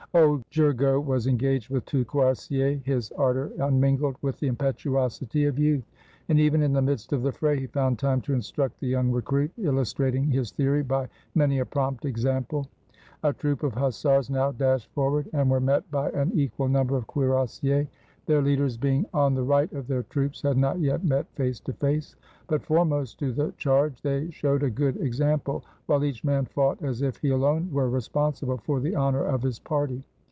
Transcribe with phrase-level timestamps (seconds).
[0.13, 5.89] Old Gergo was engaged with two cuirassiers, his ardor unmingled with the impetuosity of youth;
[6.27, 9.09] and even in the midst of the fray he found time to instruct the young
[9.09, 12.67] recruit, illustrating his theory by many a prompt example.
[13.23, 17.07] A troop of hussars now dashed forward and were met by an equal number of
[17.07, 17.87] cuirassiers;
[18.27, 21.03] their leaders, being 353 AUSTRIA HUNGARY on the right of their troops, had not yet
[21.03, 22.15] met face to face,
[22.47, 26.81] but, foremost to the charge, they showed a good exam ple, while each man fought
[26.83, 30.03] as if he alone were responsi ble for the honor of his party.